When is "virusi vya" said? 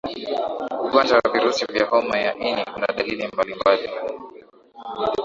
1.31-1.85